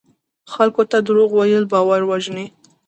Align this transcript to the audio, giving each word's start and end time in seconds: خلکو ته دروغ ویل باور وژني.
خلکو 0.53 0.81
ته 0.91 0.97
دروغ 1.07 1.29
ویل 1.35 1.63
باور 1.73 2.01
وژني. 2.09 2.45